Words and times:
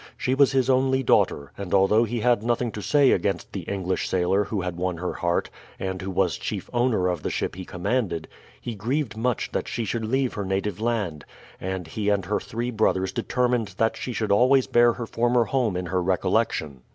She 0.17 0.33
was 0.33 0.51
his 0.51 0.67
only 0.67 1.03
daughter, 1.03 1.51
and 1.59 1.75
although 1.75 2.05
he 2.05 2.21
had 2.21 2.41
nothing 2.41 2.71
to 2.71 2.81
say 2.81 3.11
against 3.11 3.53
the 3.53 3.59
English 3.69 4.09
sailor 4.09 4.45
who 4.45 4.61
had 4.61 4.75
won 4.75 4.97
her 4.97 5.13
heart, 5.13 5.51
and 5.79 6.01
who 6.01 6.09
was 6.09 6.39
chief 6.39 6.71
owner 6.73 7.07
of 7.07 7.21
the 7.21 7.29
ship 7.29 7.53
he 7.53 7.65
commanded, 7.65 8.27
he 8.59 8.73
grieved 8.73 9.15
much 9.15 9.51
that 9.51 9.67
she 9.67 9.85
should 9.85 10.03
leave 10.05 10.33
her 10.33 10.43
native 10.43 10.79
land; 10.81 11.23
and 11.59 11.85
he 11.85 12.09
and 12.09 12.25
her 12.25 12.39
three 12.39 12.71
brothers 12.71 13.11
determined 13.11 13.75
that 13.77 13.95
she 13.95 14.11
should 14.11 14.31
always 14.31 14.65
bear 14.65 14.93
her 14.93 15.05
former 15.05 15.43
home 15.45 15.77
in 15.77 15.85
her 15.85 16.01
recollection. 16.01 16.81